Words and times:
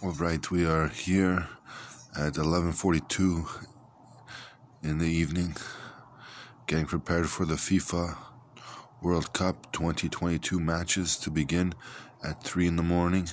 All 0.00 0.12
right, 0.12 0.48
we 0.48 0.64
are 0.64 0.86
here 0.86 1.48
at 2.16 2.34
11:42 2.34 3.48
in 4.80 4.98
the 4.98 5.08
evening, 5.08 5.56
getting 6.68 6.86
prepared 6.86 7.28
for 7.28 7.44
the 7.44 7.56
FIFA 7.56 8.16
World 9.02 9.32
Cup 9.32 9.72
2022 9.72 10.60
matches 10.60 11.16
to 11.16 11.32
begin 11.32 11.74
at 12.22 12.44
3 12.44 12.68
in 12.68 12.76
the 12.76 12.82
morning. 12.84 13.28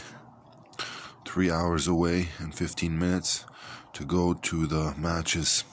3 1.28 1.51
hours 1.51 1.88
away 1.88 2.29
and 2.40 2.56
15 2.56 2.97
minutes 2.97 3.46
to 3.94 4.04
go 4.04 4.34
to 4.34 4.66
the 4.66 4.96
matches. 4.97 5.66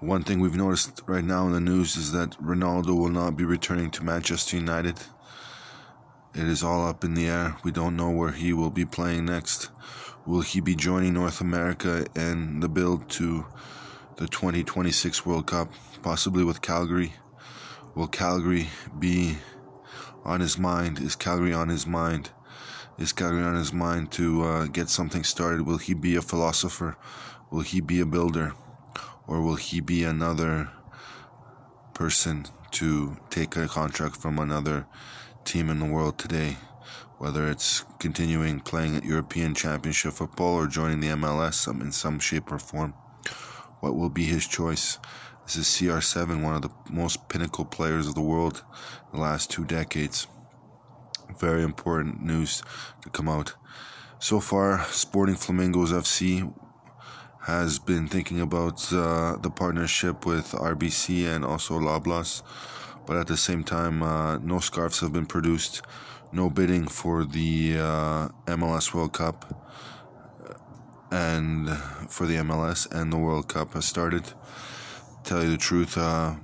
One 0.00 0.24
thing 0.24 0.40
we've 0.40 0.56
noticed 0.56 1.02
right 1.06 1.24
now 1.24 1.46
in 1.46 1.52
the 1.52 1.60
news 1.60 1.94
is 1.96 2.12
that 2.12 2.40
Ronaldo 2.42 2.96
will 2.96 3.10
not 3.10 3.36
be 3.36 3.44
returning 3.44 3.90
to 3.90 4.02
Manchester 4.02 4.56
United. 4.56 4.98
It 6.34 6.46
is 6.46 6.62
all 6.62 6.86
up 6.86 7.04
in 7.04 7.14
the 7.14 7.26
air. 7.26 7.56
We 7.64 7.70
don't 7.70 7.96
know 7.96 8.10
where 8.10 8.32
he 8.32 8.52
will 8.52 8.70
be 8.70 8.84
playing 8.84 9.24
next. 9.24 9.70
Will 10.26 10.42
he 10.42 10.60
be 10.60 10.76
joining 10.76 11.14
North 11.14 11.40
America 11.40 12.06
and 12.14 12.62
the 12.62 12.68
build 12.68 13.08
to 13.10 13.46
the 14.16 14.28
2026 14.28 15.24
World 15.24 15.46
Cup, 15.46 15.72
possibly 16.02 16.44
with 16.44 16.60
Calgary? 16.60 17.14
Will 17.94 18.08
Calgary 18.08 18.68
be 18.98 19.38
on 20.24 20.40
his 20.40 20.58
mind? 20.58 21.00
Is 21.00 21.16
Calgary 21.16 21.54
on 21.54 21.70
his 21.70 21.86
mind? 21.86 22.30
Is 22.98 23.12
Calgary 23.12 23.42
on 23.42 23.56
his 23.56 23.72
mind 23.72 24.12
to 24.12 24.42
uh, 24.42 24.66
get 24.66 24.90
something 24.90 25.24
started? 25.24 25.62
Will 25.62 25.78
he 25.78 25.94
be 25.94 26.14
a 26.16 26.22
philosopher? 26.22 26.96
Will 27.50 27.60
he 27.60 27.80
be 27.80 28.00
a 28.00 28.06
builder? 28.06 28.52
Or 29.26 29.40
will 29.40 29.56
he 29.56 29.80
be 29.80 30.04
another 30.04 30.70
person 31.94 32.46
to 32.72 33.16
take 33.30 33.56
a 33.56 33.66
contract 33.66 34.16
from 34.16 34.38
another 34.38 34.86
team 35.48 35.70
in 35.70 35.80
the 35.80 35.86
world 35.86 36.18
today, 36.18 36.58
whether 37.16 37.48
it's 37.48 37.82
continuing 37.98 38.60
playing 38.60 38.96
at 38.96 39.04
European 39.04 39.54
Championship 39.54 40.12
football 40.12 40.54
or 40.54 40.66
joining 40.66 41.00
the 41.00 41.08
MLS 41.08 41.66
in 41.80 41.90
some 41.90 42.18
shape 42.20 42.52
or 42.52 42.58
form. 42.58 42.92
What 43.80 43.96
will 43.96 44.10
be 44.10 44.24
his 44.24 44.46
choice? 44.46 44.98
This 45.46 45.56
is 45.56 45.64
CR7, 45.64 46.42
one 46.42 46.54
of 46.54 46.60
the 46.60 46.70
most 46.90 47.30
pinnacle 47.30 47.64
players 47.64 48.06
of 48.06 48.14
the 48.14 48.20
world 48.20 48.62
in 49.10 49.18
the 49.18 49.24
last 49.24 49.50
two 49.50 49.64
decades. 49.64 50.26
Very 51.40 51.62
important 51.62 52.22
news 52.22 52.62
to 53.00 53.08
come 53.08 53.30
out. 53.30 53.54
So 54.18 54.40
far, 54.40 54.84
Sporting 54.90 55.36
Flamingos 55.36 55.92
FC 55.92 56.52
has 57.40 57.78
been 57.78 58.06
thinking 58.06 58.42
about 58.42 58.92
uh, 58.92 59.36
the 59.36 59.48
partnership 59.48 60.26
with 60.26 60.52
RBC 60.52 61.34
and 61.34 61.42
also 61.42 61.78
Loblaws 61.78 62.42
but 63.08 63.16
at 63.16 63.26
the 63.26 63.38
same 63.38 63.64
time, 63.64 64.02
uh, 64.02 64.36
no 64.36 64.58
scarves 64.58 65.00
have 65.00 65.14
been 65.14 65.24
produced, 65.24 65.80
no 66.30 66.50
bidding 66.50 66.86
for 66.86 67.24
the 67.24 67.76
uh, 67.78 68.28
MLS 68.46 68.92
World 68.92 69.14
Cup, 69.14 69.66
and 71.10 71.70
for 72.10 72.26
the 72.26 72.36
MLS 72.36 72.86
and 72.92 73.10
the 73.10 73.16
World 73.16 73.48
Cup 73.48 73.72
has 73.72 73.86
started. 73.86 74.24
Tell 75.24 75.42
you 75.42 75.50
the 75.50 75.56
truth, 75.56 75.96
uh, 75.96 76.34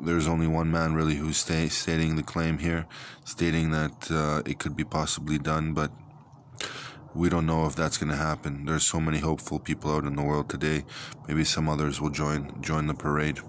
there's 0.00 0.26
only 0.26 0.46
one 0.46 0.70
man 0.70 0.94
really 0.94 1.14
who's 1.14 1.36
sta- 1.36 1.68
stating 1.68 2.16
the 2.16 2.22
claim 2.22 2.56
here, 2.56 2.86
stating 3.24 3.70
that 3.72 4.10
uh, 4.10 4.40
it 4.46 4.58
could 4.58 4.74
be 4.74 4.84
possibly 4.84 5.36
done, 5.36 5.74
but 5.74 5.92
we 7.14 7.28
don't 7.28 7.44
know 7.44 7.66
if 7.66 7.76
that's 7.76 7.98
going 7.98 8.10
to 8.10 8.16
happen. 8.16 8.64
There's 8.64 8.86
so 8.86 8.98
many 8.98 9.18
hopeful 9.18 9.58
people 9.58 9.92
out 9.94 10.04
in 10.04 10.16
the 10.16 10.22
world 10.22 10.48
today. 10.48 10.84
Maybe 11.28 11.44
some 11.44 11.68
others 11.68 12.00
will 12.00 12.10
join 12.10 12.62
join 12.62 12.86
the 12.86 12.94
parade. 12.94 13.40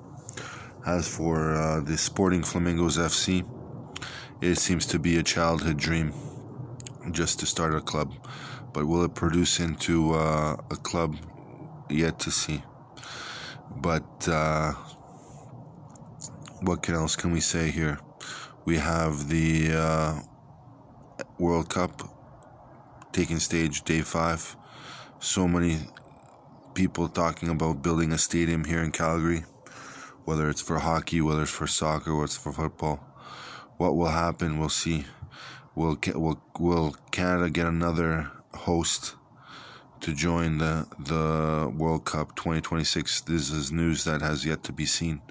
As 0.86 1.08
for 1.08 1.56
uh, 1.56 1.80
the 1.80 1.98
Sporting 1.98 2.44
Flamingos 2.44 3.00
FC, 3.00 3.44
it 4.40 4.60
seems 4.60 4.86
to 4.86 5.00
be 5.00 5.18
a 5.18 5.24
childhood 5.24 5.78
dream 5.78 6.14
just 7.10 7.40
to 7.40 7.48
start 7.48 7.74
a 7.74 7.82
club. 7.82 8.14
But 8.72 8.86
will 8.86 9.04
it 9.04 9.16
produce 9.16 9.60
into 9.60 10.14
uh, 10.14 10.58
a 10.70 10.76
club? 10.76 11.16
Yet 11.90 12.20
to 12.20 12.32
see. 12.32 12.64
But 13.78 14.28
uh, 14.28 14.74
what 16.62 16.84
can 16.84 16.94
else 16.94 17.16
can 17.16 17.32
we 17.32 17.40
say 17.40 17.72
here? 17.72 18.00
We 18.66 18.78
have 18.78 19.28
the 19.28 19.72
uh, 19.74 20.20
World 21.40 21.68
Cup 21.70 22.04
taking 23.12 23.40
stage 23.40 23.82
day 23.86 24.02
five. 24.02 24.56
So 25.20 25.48
many 25.48 25.80
people 26.76 27.08
talking 27.08 27.50
about 27.50 27.82
building 27.82 28.12
a 28.12 28.20
stadium 28.20 28.64
here 28.64 28.84
in 28.84 28.92
Calgary 28.92 29.46
whether 30.26 30.50
it's 30.50 30.62
for 30.62 30.80
hockey, 30.80 31.22
whether 31.22 31.44
it's 31.44 31.52
for 31.52 31.68
soccer, 31.68 32.14
whether 32.14 32.26
it's 32.26 32.36
for 32.36 32.52
football. 32.52 33.00
What 33.78 33.96
will 33.96 34.08
happen, 34.08 34.60
we'll 34.60 34.70
see. 34.70 35.06
Will 35.76 35.98
will 36.14 36.42
will 36.60 36.96
Canada 37.12 37.50
get 37.50 37.68
another 37.68 38.32
host 38.54 39.16
to 40.02 40.14
join 40.14 40.58
the 40.58 40.88
the 41.00 41.72
World 41.76 42.06
Cup 42.06 42.36
2026? 42.36 43.22
This 43.22 43.52
is 43.52 43.72
news 43.72 44.04
that 44.06 44.22
has 44.22 44.46
yet 44.46 44.64
to 44.64 44.74
be 44.74 44.86
seen. 44.86 45.22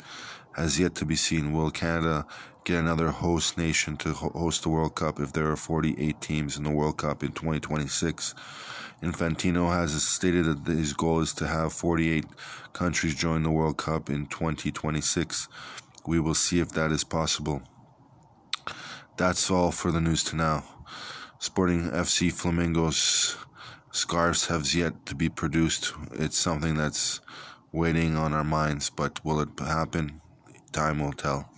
Has 0.56 0.78
yet 0.78 0.94
to 0.96 1.04
be 1.04 1.16
seen. 1.16 1.52
Will 1.52 1.72
Canada 1.72 2.26
get 2.64 2.78
another 2.78 3.10
host 3.10 3.58
nation 3.58 3.96
to 3.98 4.12
host 4.12 4.62
the 4.62 4.68
World 4.68 4.94
Cup 4.94 5.18
if 5.18 5.32
there 5.32 5.50
are 5.50 5.56
48 5.56 6.20
teams 6.20 6.56
in 6.56 6.62
the 6.62 6.70
World 6.70 6.98
Cup 6.98 7.24
in 7.24 7.32
2026? 7.32 8.34
Infantino 9.02 9.70
has 9.70 10.00
stated 10.00 10.64
that 10.64 10.72
his 10.72 10.92
goal 10.92 11.20
is 11.20 11.32
to 11.34 11.46
have 11.48 11.72
48 11.72 12.24
countries 12.72 13.16
join 13.16 13.42
the 13.42 13.50
World 13.50 13.78
Cup 13.78 14.08
in 14.08 14.26
2026. 14.26 15.48
We 16.06 16.20
will 16.20 16.34
see 16.34 16.60
if 16.60 16.70
that 16.70 16.92
is 16.92 17.02
possible. 17.02 17.60
That's 19.16 19.50
all 19.50 19.72
for 19.72 19.90
the 19.90 20.00
news 20.00 20.22
to 20.24 20.36
now. 20.36 20.64
Sporting 21.40 21.90
FC 21.90 22.32
Flamingos 22.32 23.36
scarves 23.90 24.46
have 24.46 24.72
yet 24.72 25.04
to 25.06 25.16
be 25.16 25.28
produced. 25.28 25.92
It's 26.12 26.38
something 26.38 26.76
that's 26.76 27.20
waiting 27.72 28.16
on 28.16 28.32
our 28.32 28.44
minds, 28.44 28.88
but 28.88 29.24
will 29.24 29.40
it 29.40 29.48
happen? 29.58 30.20
Time 30.74 30.98
will 30.98 31.12
tell. 31.12 31.53